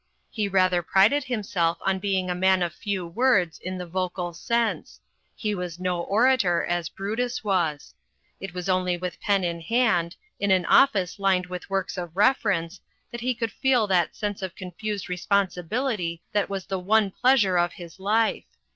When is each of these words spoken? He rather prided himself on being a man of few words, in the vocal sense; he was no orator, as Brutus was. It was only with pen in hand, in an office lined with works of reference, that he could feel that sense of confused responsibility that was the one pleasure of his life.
He 0.31 0.47
rather 0.47 0.81
prided 0.81 1.25
himself 1.25 1.77
on 1.81 1.99
being 1.99 2.27
a 2.27 2.33
man 2.33 2.63
of 2.63 2.73
few 2.73 3.05
words, 3.05 3.59
in 3.59 3.77
the 3.77 3.85
vocal 3.85 4.33
sense; 4.33 4.99
he 5.35 5.53
was 5.53 5.79
no 5.79 6.01
orator, 6.01 6.65
as 6.65 6.89
Brutus 6.89 7.43
was. 7.43 7.93
It 8.39 8.51
was 8.55 8.67
only 8.67 8.97
with 8.97 9.21
pen 9.21 9.43
in 9.43 9.61
hand, 9.61 10.15
in 10.39 10.49
an 10.49 10.65
office 10.65 11.19
lined 11.19 11.45
with 11.45 11.69
works 11.69 11.99
of 11.99 12.17
reference, 12.17 12.81
that 13.11 13.21
he 13.21 13.35
could 13.35 13.51
feel 13.51 13.85
that 13.85 14.15
sense 14.15 14.41
of 14.41 14.55
confused 14.55 15.07
responsibility 15.07 16.23
that 16.33 16.49
was 16.49 16.65
the 16.65 16.79
one 16.79 17.11
pleasure 17.11 17.59
of 17.59 17.73
his 17.73 17.99
life. 17.99 18.45